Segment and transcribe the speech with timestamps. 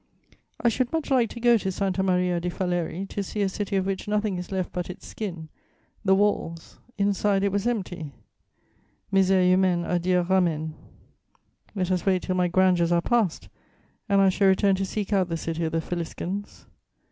[0.59, 3.75] I should much like to go to Santa Maria di Faleri to see a city
[3.75, 5.47] of which nothing is left but its skin,
[6.03, 8.11] the walls; inside, it was empty:
[9.13, 10.71] misère humaine à Dieu ramène.
[11.75, 13.47] Let us wait till my grandeurs are past,
[14.09, 16.65] and I shall return to seek out the city of the Faliscans.